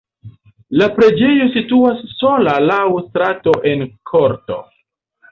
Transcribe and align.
La 0.81 0.85
preĝejo 0.93 1.49
situas 1.55 1.99
sola 2.13 2.55
laŭ 2.69 2.79
strato 3.09 3.53
en 3.73 3.85
korto. 4.13 4.57